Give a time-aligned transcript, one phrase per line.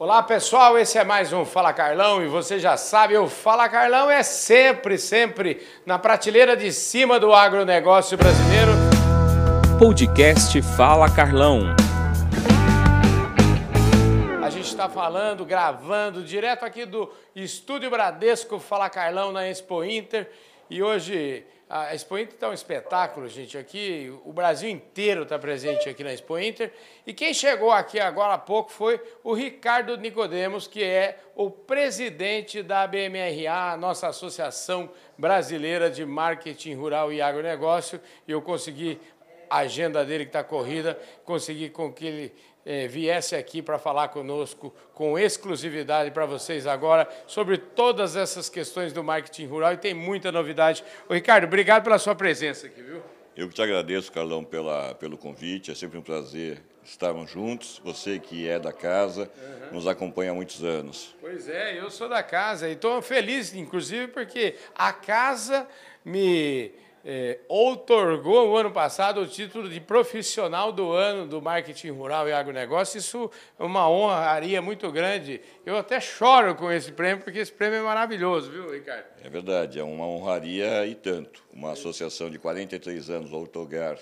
[0.00, 4.10] Olá pessoal, esse é mais um Fala Carlão e você já sabe, o Fala Carlão
[4.10, 8.72] é sempre, sempre na prateleira de cima do agronegócio brasileiro.
[9.78, 11.76] Podcast Fala Carlão.
[14.42, 20.30] A gente está falando, gravando direto aqui do Estúdio Bradesco Fala Carlão na Expo Inter
[20.70, 23.56] e hoje a Expo Inter está um espetáculo, gente.
[23.56, 26.72] Aqui, o Brasil inteiro está presente aqui na Expo Inter.
[27.06, 32.60] E quem chegou aqui agora há pouco foi o Ricardo Nicodemos, que é o presidente
[32.60, 38.00] da BMRA, nossa Associação Brasileira de Marketing Rural e Agronegócio.
[38.26, 38.98] E eu consegui,
[39.50, 42.32] a agenda dele que está corrida, consegui com que ele
[42.64, 48.92] é, viesse aqui para falar conosco com exclusividade para vocês agora sobre todas essas questões
[48.92, 50.84] do marketing rural e tem muita novidade.
[51.08, 53.02] Ô, Ricardo, obrigado pela sua presença aqui, viu?
[53.36, 55.70] Eu que te agradeço, Carlão, pela, pelo convite.
[55.70, 57.80] É sempre um prazer estarmos juntos.
[57.84, 59.76] Você que é da casa, uhum.
[59.76, 61.16] nos acompanha há muitos anos.
[61.20, 65.66] Pois é, eu sou da casa e estou feliz, inclusive, porque a casa
[66.04, 66.72] me
[67.04, 72.32] é, outorgou o ano passado o título de profissional do ano do marketing rural e
[72.32, 72.98] agronegócio.
[72.98, 75.40] Isso é uma honraria muito grande.
[75.64, 79.04] Eu até choro com esse prêmio, porque esse prêmio é maravilhoso, viu, Ricardo?
[79.22, 81.42] É verdade, é uma honraria e tanto.
[81.52, 83.98] Uma associação de 43 anos, outorgar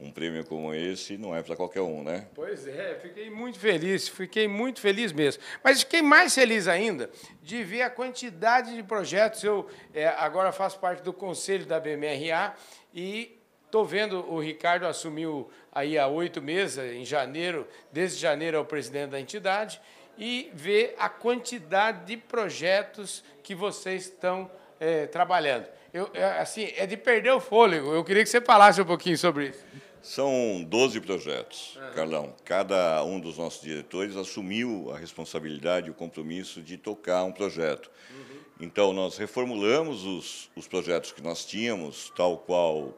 [0.00, 2.26] um prêmio como esse não é para qualquer um, né?
[2.34, 5.42] Pois é, fiquei muito feliz, fiquei muito feliz mesmo.
[5.62, 7.10] Mas fiquei mais feliz ainda
[7.42, 9.44] de ver a quantidade de projetos.
[9.44, 12.54] Eu é, agora faço parte do conselho da BMRA
[12.94, 18.60] e estou vendo o Ricardo assumiu aí há oito meses, em janeiro, desde janeiro é
[18.60, 19.80] o presidente da entidade,
[20.18, 25.66] e ver a quantidade de projetos que vocês estão é, trabalhando.
[25.92, 27.92] Eu, é, assim, é de perder o fôlego.
[27.92, 29.64] Eu queria que você falasse um pouquinho sobre isso.
[30.02, 31.92] São 12 projetos, uhum.
[31.92, 32.34] Carlão.
[32.44, 37.90] Cada um dos nossos diretores assumiu a responsabilidade e o compromisso de tocar um projeto.
[38.10, 38.40] Uhum.
[38.60, 42.96] Então, nós reformulamos os, os projetos que nós tínhamos, tal qual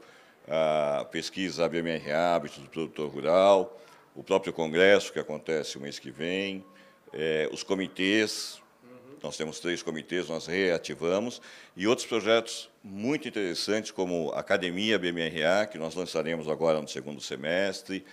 [0.48, 3.80] a pesquisa ABMR Hábitos do Produtor Rural,
[4.14, 6.64] o próprio congresso que acontece o mês que vem,
[7.12, 8.60] é, os comitês,
[9.22, 11.40] nós temos três comitês, nós reativamos,
[11.76, 17.20] e outros projetos muito interessantes, como a Academia BMRA, que nós lançaremos agora no segundo
[17.20, 18.04] semestre,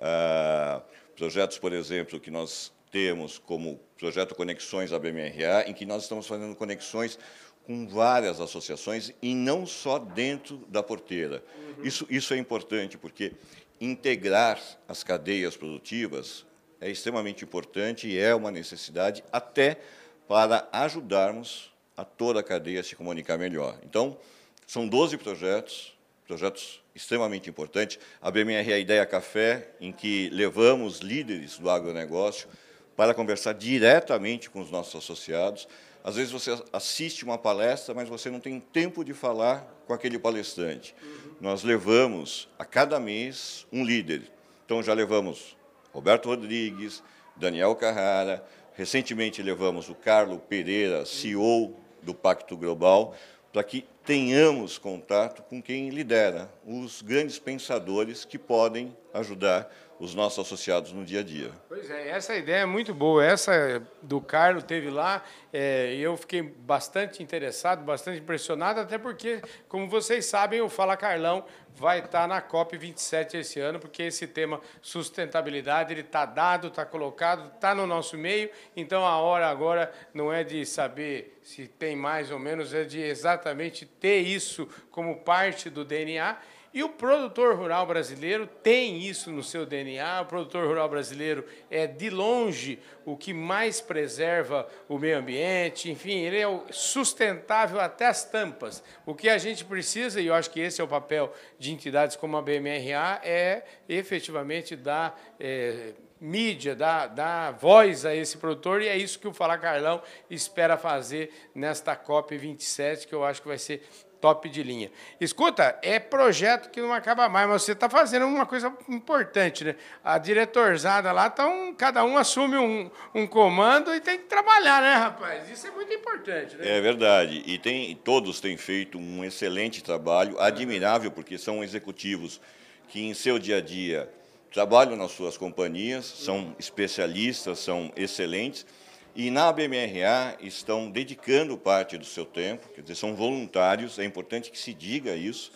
[0.00, 0.82] ah,
[1.16, 6.54] projetos, por exemplo, que nós temos como projeto Conexões ABMRA, em que nós estamos fazendo
[6.54, 7.18] conexões
[7.66, 11.42] com várias associações e não só dentro da porteira.
[11.76, 11.84] Uhum.
[11.84, 13.32] Isso, isso é importante, porque
[13.80, 16.46] integrar as cadeias produtivas
[16.80, 19.78] é extremamente importante e é uma necessidade até
[20.26, 23.76] para ajudarmos a toda a cadeia se comunicar melhor.
[23.82, 24.16] Então,
[24.64, 27.98] são 12 projetos, projetos extremamente importantes.
[28.22, 32.48] A BMR é a Ideia Café, em que levamos líderes do agronegócio
[32.96, 35.66] para conversar diretamente com os nossos associados.
[36.04, 40.20] Às vezes você assiste uma palestra, mas você não tem tempo de falar com aquele
[40.20, 40.94] palestrante.
[41.02, 41.32] Uhum.
[41.40, 44.22] Nós levamos a cada mês um líder.
[44.64, 45.56] Então já levamos
[45.92, 47.02] Roberto Rodrigues,
[47.36, 48.44] Daniel Carrara,
[48.78, 53.14] Recentemente levamos o Carlo Pereira, CEO do Pacto Global,
[53.52, 60.38] para que tenhamos contato com quem lidera, os grandes pensadores que podem ajudar os nossos
[60.38, 61.50] associados no dia a dia.
[61.68, 63.24] Pois é, essa ideia é muito boa.
[63.24, 69.88] Essa do Carlos teve lá, é, eu fiquei bastante interessado, bastante impressionado, até porque, como
[69.88, 71.44] vocês sabem, o Fala Carlão
[71.74, 76.84] vai estar na COP 27 esse ano, porque esse tema sustentabilidade ele está dado, está
[76.84, 78.50] colocado, está no nosso meio.
[78.76, 83.00] Então a hora agora não é de saber se tem mais ou menos, é de
[83.00, 86.36] exatamente ter isso como parte do DNA
[86.72, 90.20] e o produtor rural brasileiro tem isso no seu DNA.
[90.22, 95.90] O produtor rural brasileiro é, de longe, o que mais preserva o meio ambiente.
[95.90, 98.82] Enfim, ele é sustentável até as tampas.
[99.06, 102.16] O que a gente precisa, e eu acho que esse é o papel de entidades
[102.16, 105.18] como a BMRA, é efetivamente dar.
[105.40, 110.02] É, mídia, dar, dar voz a esse produtor, e é isso que o Fala Carlão
[110.28, 113.86] espera fazer nesta COP27, que eu acho que vai ser
[114.20, 114.90] top de linha.
[115.20, 119.76] Escuta, é projeto que não acaba mais, mas você está fazendo uma coisa importante, né?
[120.04, 124.94] A diretorzada lá, um, cada um assume um, um comando e tem que trabalhar, né,
[124.94, 125.48] rapaz?
[125.50, 126.78] Isso é muito importante, né?
[126.78, 127.42] É verdade.
[127.46, 132.40] E tem, todos têm feito um excelente trabalho, admirável, porque são executivos
[132.88, 134.10] que em seu dia a dia
[134.52, 138.66] trabalham nas suas companhias, são especialistas, são excelentes
[139.14, 144.50] e na BMRA estão dedicando parte do seu tempo, quer dizer, são voluntários, é importante
[144.50, 145.52] que se diga isso,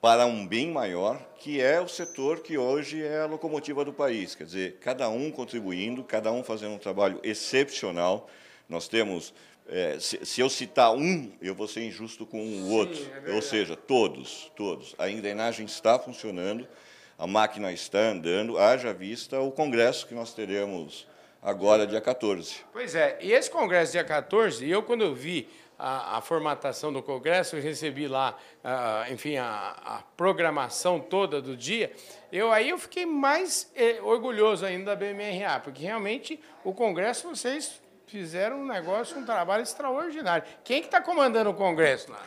[0.00, 4.34] para um bem maior, que é o setor que hoje é a locomotiva do país.
[4.34, 8.28] Quer dizer, cada um contribuindo, cada um fazendo um trabalho excepcional.
[8.68, 9.34] Nós temos,
[9.68, 13.00] é, se, se, eu citar um, eu vou ser injusto com o outro.
[13.26, 14.94] É Ou seja, todos, todos.
[14.98, 16.68] A engrenagem está funcionando,
[17.18, 21.06] a máquina está andando, haja vista o congresso que nós teremos
[21.46, 22.56] agora, dia 14.
[22.72, 25.48] Pois é, e esse congresso dia 14, eu quando eu vi
[25.78, 31.56] a, a, formatação do Congresso, eu recebi lá, uh, enfim, a, a, programação toda do
[31.56, 31.92] dia,
[32.32, 37.80] eu aí eu fiquei mais eh, orgulhoso ainda da BMRA, porque realmente o Congresso vocês
[38.08, 40.44] fizeram um negócio, um trabalho extraordinário.
[40.64, 42.22] Quem que está comandando o Congresso lá?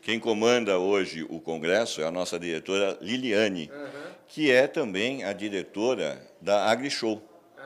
[0.00, 4.12] Quem comanda hoje o Congresso é a nossa diretora Liliane, uhum.
[4.26, 7.22] que é também a diretora da AgriShow.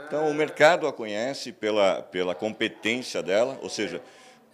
[0.08, 4.00] Então, o mercado a conhece pela, pela competência dela, ou seja,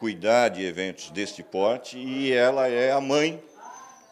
[0.01, 3.41] cuidar de eventos deste porte e ela é a mãe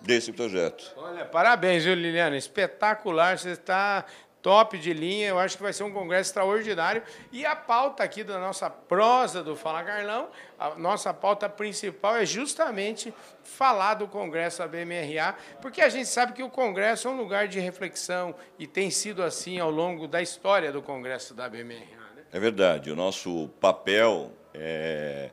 [0.00, 0.94] desse projeto.
[0.96, 2.36] Olha, parabéns, viu, Liliana?
[2.36, 4.04] Espetacular, você está
[4.42, 5.28] top de linha.
[5.28, 7.02] Eu acho que vai ser um congresso extraordinário.
[7.30, 10.28] E a pauta aqui da nossa prosa do Fala Carlão,
[10.58, 16.32] a nossa pauta principal é justamente falar do congresso da BMRA, porque a gente sabe
[16.32, 20.20] que o congresso é um lugar de reflexão e tem sido assim ao longo da
[20.20, 21.78] história do congresso da BMRA.
[22.16, 22.24] Né?
[22.32, 22.90] É verdade.
[22.90, 25.30] O nosso papel é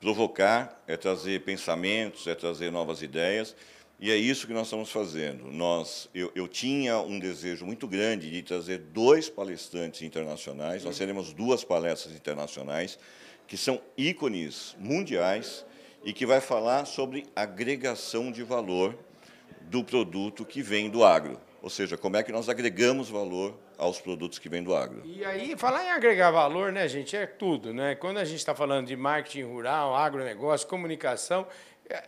[0.00, 3.56] provocar, é trazer pensamentos, é trazer novas ideias,
[3.98, 5.50] e é isso que nós estamos fazendo.
[5.50, 11.32] Nós, eu, eu tinha um desejo muito grande de trazer dois palestrantes internacionais, nós teremos
[11.32, 12.98] duas palestras internacionais,
[13.46, 15.64] que são ícones mundiais
[16.04, 18.98] e que vai falar sobre agregação de valor
[19.62, 21.40] do produto que vem do agro.
[21.62, 25.02] Ou seja, como é que nós agregamos valor aos produtos que vêm do agro.
[25.04, 27.72] E aí, falar em agregar valor, né, gente, é tudo.
[27.72, 27.94] Né?
[27.94, 31.46] Quando a gente está falando de marketing rural, agronegócio, comunicação,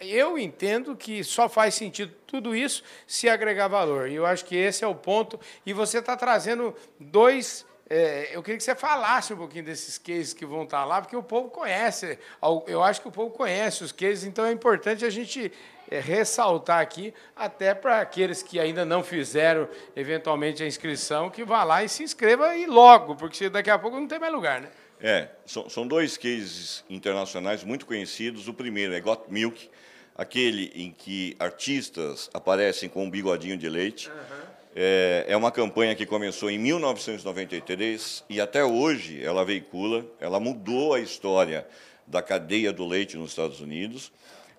[0.00, 4.08] eu entendo que só faz sentido tudo isso se agregar valor.
[4.08, 5.38] E eu acho que esse é o ponto.
[5.64, 10.34] E você está trazendo dois é, eu queria que você falasse um pouquinho desses cases
[10.34, 12.19] que vão estar lá, porque o povo conhece.
[12.66, 15.50] Eu acho que o povo conhece os cases, então é importante a gente
[15.90, 19.66] é, ressaltar aqui, até para aqueles que ainda não fizeram
[19.96, 23.98] eventualmente a inscrição, que vá lá e se inscreva e logo, porque daqui a pouco
[23.98, 24.69] não tem mais lugar, né?
[25.00, 28.49] É, são, são dois cases internacionais muito conhecidos.
[28.49, 29.71] O primeiro é Got Milk,
[30.15, 34.09] aquele em que artistas aparecem com um bigodinho de leite.
[34.09, 34.59] Uhum.
[34.75, 40.95] É, é uma campanha que começou em 1993 e até hoje ela veicula, ela mudou
[40.95, 41.67] a história
[42.06, 44.12] da cadeia do leite nos Estados Unidos.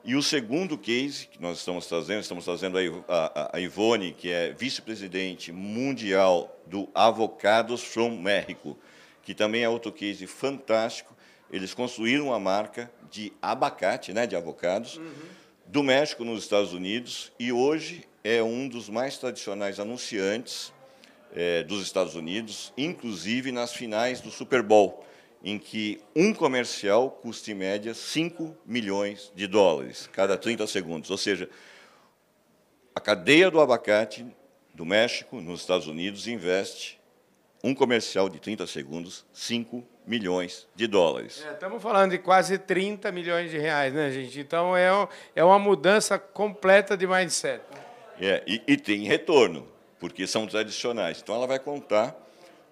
[0.04, 2.78] E o segundo case que nós estamos trazendo, estamos trazendo
[3.08, 8.78] a, a Ivone, que é vice-presidente mundial do Avocados from México,
[9.30, 11.16] que também é outro case fantástico.
[11.52, 15.12] Eles construíram uma marca de abacate, né, de avocados, uhum.
[15.68, 20.74] do México nos Estados Unidos, e hoje é um dos mais tradicionais anunciantes
[21.31, 25.06] é, dos Estados Unidos, inclusive nas finais do Super Bowl,
[25.44, 31.12] em que um comercial custa em média 5 milhões de dólares cada 30 segundos.
[31.12, 31.48] Ou seja,
[32.96, 34.26] a cadeia do abacate
[34.74, 36.99] do México, nos Estados Unidos, investe
[37.64, 41.44] um comercial de 30 segundos, 5 milhões de dólares.
[41.48, 44.40] É, estamos falando de quase 30 milhões de reais, né, gente?
[44.40, 44.90] Então é,
[45.36, 47.62] é uma mudança completa de mindset.
[48.20, 49.68] É, e, e tem retorno,
[50.00, 51.22] porque são tradicionais.
[51.22, 52.16] Então, ela vai contar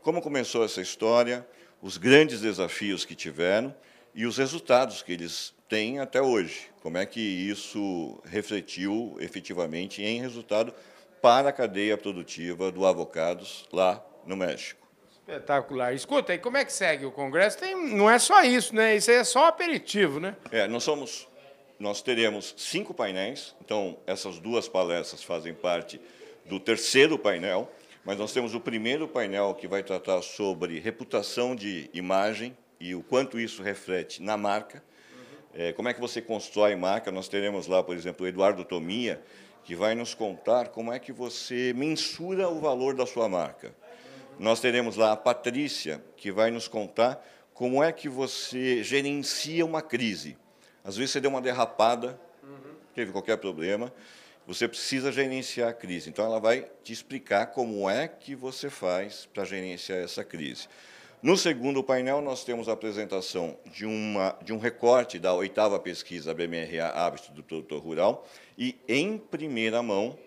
[0.02, 1.46] como começou essa história,
[1.82, 3.76] os grandes desafios que tiveram
[4.16, 6.70] e os resultados que eles têm até hoje.
[6.82, 10.74] Como é que isso refletiu efetivamente em resultado
[11.22, 14.87] para a cadeia produtiva do avocados lá no México.
[15.28, 15.94] Espetacular.
[15.94, 17.58] Escuta, e como é que segue o Congresso?
[17.58, 18.96] Tem, não é só isso, né?
[18.96, 20.38] Isso aí é só aperitivo, né?
[20.50, 21.28] É, nós somos
[21.78, 26.02] nós teremos cinco painéis, então essas duas palestras fazem parte
[26.46, 27.70] do terceiro painel,
[28.04, 33.04] mas nós temos o primeiro painel que vai tratar sobre reputação de imagem e o
[33.04, 34.82] quanto isso reflete na marca.
[35.54, 37.12] É, como é que você constrói marca?
[37.12, 39.22] Nós teremos lá, por exemplo, o Eduardo Tomia,
[39.64, 43.76] que vai nos contar como é que você mensura o valor da sua marca.
[44.40, 49.82] Nós teremos lá a Patrícia, que vai nos contar como é que você gerencia uma
[49.82, 50.38] crise.
[50.84, 52.76] Às vezes você deu uma derrapada, uhum.
[52.94, 53.92] teve qualquer problema,
[54.46, 56.10] você precisa gerenciar a crise.
[56.10, 60.68] Então, ela vai te explicar como é que você faz para gerenciar essa crise.
[61.22, 66.34] No segundo painel, nós temos a apresentação de, uma, de um recorte da oitava pesquisa
[66.34, 70.18] BMRA Hábito do Produtor Rural e, em primeira mão,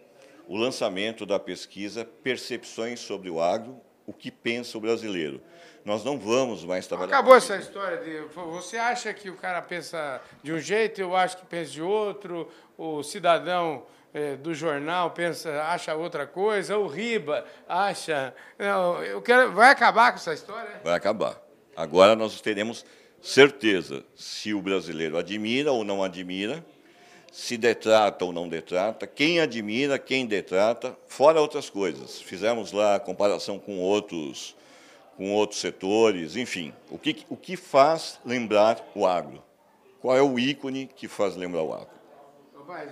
[0.49, 5.41] o lançamento da pesquisa Percepções sobre o Agro, o que pensa o brasileiro.
[5.85, 7.15] Nós não vamos mais trabalhar.
[7.15, 11.39] Acabou essa história de você acha que o cara pensa de um jeito, eu acho
[11.39, 17.45] que pensa de outro, o cidadão é, do jornal pensa, acha outra coisa, o Riba
[17.69, 18.35] acha.
[18.59, 20.81] Não, eu quero, vai acabar com essa história?
[20.85, 21.41] Vai acabar.
[21.77, 22.85] Agora nós teremos
[23.23, 26.65] certeza se o brasileiro admira ou não admira,
[27.31, 32.21] se detrata ou não detrata, quem admira, quem detrata, fora outras coisas.
[32.21, 34.57] Fizemos lá a comparação com outros,
[35.17, 36.75] com outros setores, enfim.
[36.91, 39.43] O que, o que faz lembrar o agro?
[40.01, 42.01] Qual é o ícone que faz lembrar o agro?
[42.57, 42.91] Rapaz,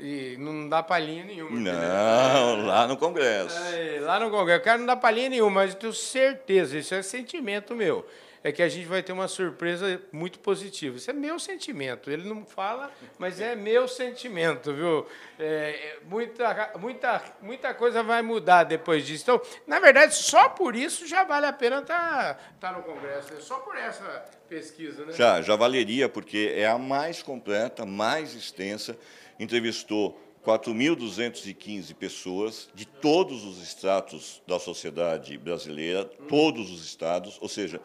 [0.00, 1.58] e não dá palhinha nenhuma.
[1.58, 3.56] Não, lá no Congresso.
[3.74, 4.60] É, lá no Congresso.
[4.60, 8.06] O cara não dá palhinha nenhuma, mas eu tenho certeza, isso é sentimento meu
[8.42, 10.96] é que a gente vai ter uma surpresa muito positiva.
[10.96, 12.10] Isso é meu sentimento.
[12.10, 15.06] Ele não fala, mas é meu sentimento, viu?
[15.38, 19.24] É, muita, muita, muita coisa vai mudar depois disso.
[19.24, 23.34] Então, na verdade, só por isso já vale a pena estar tá, tá no Congresso.
[23.34, 25.12] É só por essa pesquisa, né?
[25.12, 28.96] Já, já valeria, porque é a mais completa, mais extensa.
[29.38, 37.80] Entrevistou 4.215 pessoas de todos os estratos da sociedade brasileira, todos os estados, ou seja,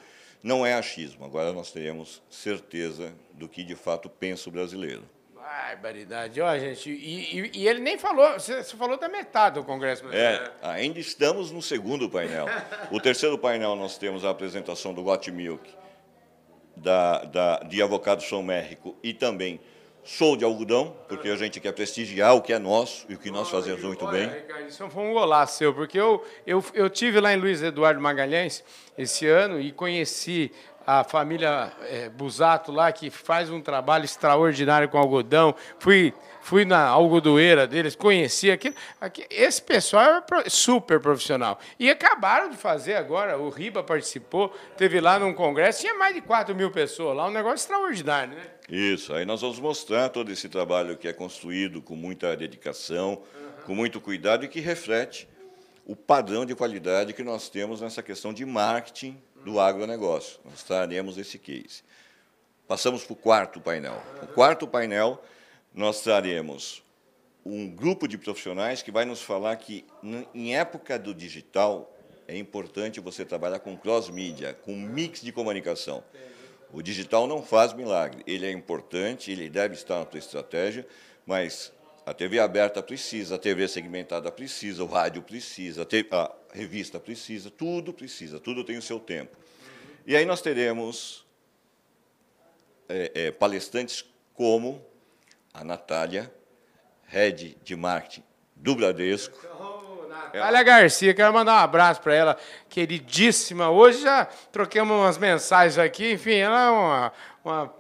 [0.46, 1.26] não é achismo.
[1.26, 5.04] Agora nós teremos certeza do que de fato pensa o brasileiro.
[5.34, 6.40] Barbaridade.
[6.40, 10.44] Ó, gente, e, e, e, ele nem falou, você falou da metade do Congresso Brasileiro.
[10.44, 12.46] É, ainda estamos no segundo painel.
[12.92, 15.68] O terceiro painel nós temos a apresentação do Got Milk,
[16.78, 19.60] da, da, de Avocado São Mérico e também
[20.06, 23.32] Sou de algodão, porque a gente quer prestigiar o que é nosso e o que
[23.32, 24.30] nós fazemos muito Olha, bem.
[24.30, 28.00] Ricardo, isso foi um golaço seu, porque eu, eu, eu tive lá em Luiz Eduardo
[28.00, 28.64] Magalhães
[28.96, 30.52] esse ano e conheci
[30.86, 35.56] a família é, Busato lá, que faz um trabalho extraordinário com algodão.
[35.80, 36.14] Fui
[36.46, 38.76] fui na algodoeira deles, conheci aquilo.
[39.02, 41.60] Aqui, esse pessoal é super profissional.
[41.80, 46.22] E acabaram de fazer agora, o Riba participou, teve lá num congresso, tinha mais de
[46.22, 48.44] 4 mil pessoas lá, um negócio extraordinário, né?
[48.70, 53.64] Isso, aí nós vamos mostrar todo esse trabalho que é construído com muita dedicação, uhum.
[53.66, 55.28] com muito cuidado e que reflete
[55.84, 60.40] o padrão de qualidade que nós temos nessa questão de marketing do agronegócio.
[60.46, 61.84] Nós traremos esse case.
[62.68, 64.00] Passamos para o quarto painel.
[64.22, 65.20] O quarto painel
[65.76, 66.82] nós traremos
[67.46, 69.86] um grupo de profissionais que vai nos falar que,
[70.34, 71.94] em época do digital,
[72.28, 76.04] é importante você trabalhar com cross-mídia, com mix de comunicação.
[76.72, 78.24] O digital não faz milagre.
[78.26, 80.88] Ele é importante, ele deve estar na tua estratégia,
[81.26, 81.72] mas
[82.06, 87.00] a TV aberta precisa, a TV segmentada precisa, o rádio precisa, a, TV, a revista
[87.00, 89.38] precisa, tudo precisa, tudo tem o seu tempo.
[90.08, 91.26] E aí nós teremos
[92.88, 94.84] é, é, palestrantes como
[95.58, 96.32] a Natália,
[97.08, 98.24] head de marketing
[98.56, 99.38] do Bradesco.
[99.60, 103.70] Oh, Natália Garcia, quero mandar um abraço para ela, queridíssima.
[103.70, 107.76] Hoje já troquemos umas mensagens aqui, enfim, ela é uma, uma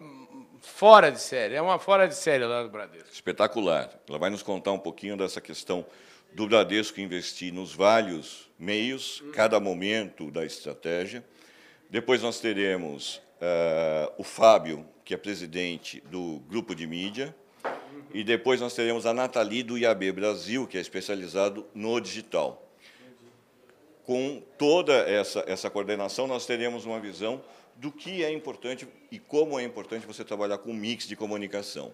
[0.61, 3.11] fora de série, é uma fora de série lá do Bradesco.
[3.11, 3.89] Espetacular.
[4.07, 5.85] Ela vai nos contar um pouquinho dessa questão
[6.33, 9.31] do Bradesco investir nos vários meios, hum.
[9.33, 11.23] cada momento da estratégia.
[11.89, 17.35] Depois nós teremos uh, o Fábio, que é presidente do grupo de mídia,
[18.13, 22.61] e depois nós teremos a Nathalie do IAB Brasil, que é especializado no digital.
[24.05, 27.41] Com toda essa, essa coordenação, nós teremos uma visão
[27.75, 31.91] do que é importante e como é importante você trabalhar com mix de comunicação.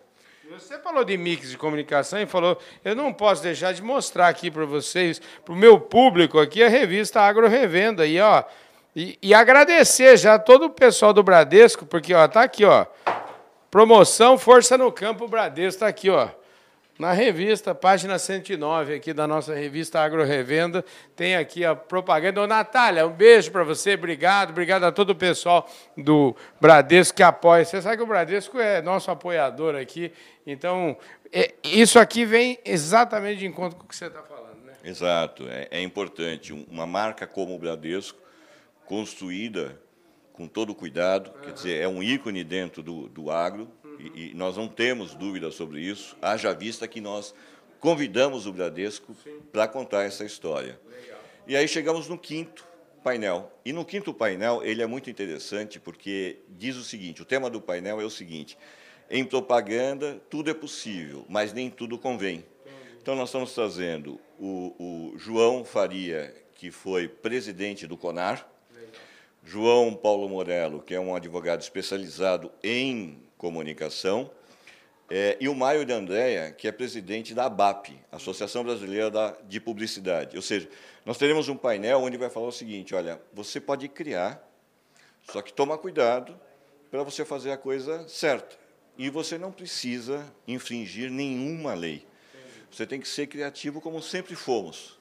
[0.49, 4.51] Você falou de mix de comunicação e falou, eu não posso deixar de mostrar aqui
[4.51, 8.05] para vocês, para o meu público aqui, a revista Agro Revenda.
[8.05, 8.43] E, ó,
[8.93, 12.85] e, e agradecer já todo o pessoal do Bradesco, porque ó, tá aqui, ó,
[13.71, 16.27] Promoção Força no Campo Bradesco está aqui, ó.
[16.99, 20.83] Na revista, página 109 aqui da nossa revista Agro Revenda,
[21.15, 22.41] tem aqui a propaganda.
[22.41, 27.23] Ô, Natália, um beijo para você, obrigado, obrigado a todo o pessoal do Bradesco que
[27.23, 27.63] apoia.
[27.63, 30.11] Você sabe que o Bradesco é nosso apoiador aqui,
[30.45, 30.97] então
[31.31, 34.73] é, isso aqui vem exatamente de encontro com o que você está falando, né?
[34.83, 36.51] Exato, é, é importante.
[36.69, 38.19] Uma marca como o Bradesco,
[38.85, 39.79] construída
[40.41, 43.67] com todo cuidado, quer dizer, é um ícone dentro do, do agro,
[43.99, 47.35] e, e, nós não temos dúvida sobre isso, haja vista que nós
[47.79, 49.15] convidamos o Bradesco
[49.51, 50.79] para contar essa história.
[50.89, 51.19] Legal.
[51.47, 52.65] E aí chegamos no quinto
[53.03, 53.51] painel.
[53.63, 57.61] E no quinto painel, ele é muito interessante, porque diz o seguinte, o tema do
[57.61, 58.57] painel é o seguinte,
[59.11, 62.43] em propaganda, tudo é possível, mas nem tudo convém.
[62.99, 68.47] Então, nós estamos trazendo o, o João Faria, que foi presidente do CONAR,
[69.43, 74.29] João Paulo Morello, que é um advogado especializado em comunicação,
[75.09, 80.37] é, e o Mário de Andréia, que é presidente da ABAP, Associação Brasileira de Publicidade.
[80.37, 80.69] Ou seja,
[81.05, 84.41] nós teremos um painel onde vai falar o seguinte, olha, você pode criar,
[85.23, 86.39] só que toma cuidado
[86.89, 88.57] para você fazer a coisa certa.
[88.97, 92.05] E você não precisa infringir nenhuma lei.
[92.71, 95.00] você tem que ser criativo como sempre fomos.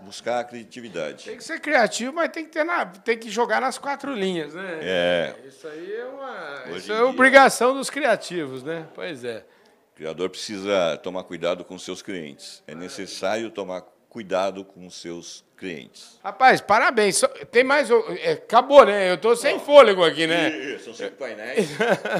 [0.00, 1.24] Buscar a criatividade.
[1.24, 4.54] Tem que ser criativo, mas tem que, ter na, tem que jogar nas quatro linhas,
[4.54, 4.78] né?
[4.82, 5.34] É.
[5.46, 8.86] Isso aí é uma isso é dia- obrigação dos criativos, né?
[8.94, 9.44] Pois é.
[9.92, 12.62] O criador precisa tomar cuidado com seus clientes.
[12.66, 16.18] É necessário tomar cuidado com seus clientes.
[16.22, 17.22] Rapaz, parabéns.
[17.50, 17.90] Tem mais.
[18.20, 19.10] é, acabou, né?
[19.10, 20.78] Eu tô sem fôlego aqui, né?
[20.78, 21.70] São cinco painéis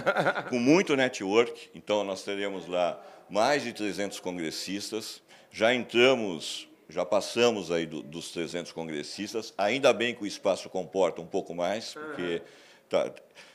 [0.48, 1.70] com muito network.
[1.74, 5.22] Então, nós teremos lá mais de 300 congressistas.
[5.50, 9.52] Já entramos, já passamos aí do- dos 300 congressistas.
[9.58, 12.42] Ainda bem que o espaço comporta um pouco mais, porque,
[12.88, 13.10] tá,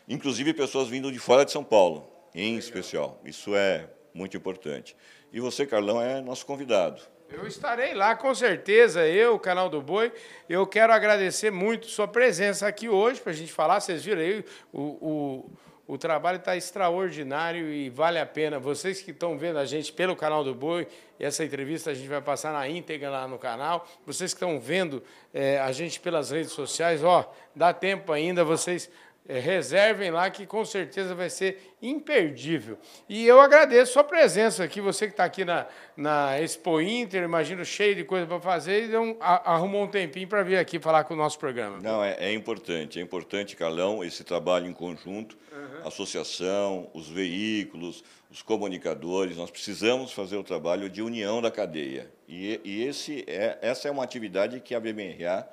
[0.08, 3.20] inclusive, pessoas vindo de fora de São Paulo, em especial.
[3.24, 4.96] Isso é muito importante.
[5.32, 7.02] E você, Carlão, é nosso convidado.
[7.30, 10.12] Eu estarei lá, com certeza, eu, o Canal do Boi.
[10.50, 13.80] Eu quero agradecer muito sua presença aqui hoje, para a gente falar.
[13.80, 15.52] Vocês viram aí, o, o,
[15.88, 18.60] o trabalho está extraordinário e vale a pena.
[18.60, 20.88] Vocês que estão vendo a gente pelo Canal do Boi,
[21.20, 23.88] essa entrevista a gente vai passar na íntegra lá no canal.
[24.06, 28.90] Vocês que estão vendo eh, a gente pelas redes sociais, ó, dá tempo ainda, vocês
[29.34, 32.78] é, reservem lá que com certeza vai ser imperdível.
[33.08, 37.64] E eu agradeço sua presença aqui, você que está aqui na, na Expo Inter, imagino
[37.64, 40.80] cheio de coisa para fazer, e deu um- a- arrumou um tempinho para vir aqui
[40.80, 41.80] falar com o nosso programa.
[41.82, 45.38] Não, é, é importante, é importante, Carlão, esse trabalho em conjunto,
[45.84, 52.12] a associação, os veículos, os comunicadores, nós precisamos fazer o trabalho de união da cadeia.
[52.28, 55.48] E, e esse é, essa é uma atividade que a BMRA